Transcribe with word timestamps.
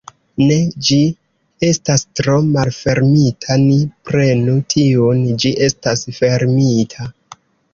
Ne, 0.51 0.55
ĝi 0.85 0.95
estas 1.67 2.05
tro 2.19 2.37
malfermita, 2.55 3.59
ni 3.67 3.77
prenu 4.09 4.57
tiun, 4.75 5.23
ĝi 5.45 5.53
estas 5.69 6.05
fermita. 6.19 7.11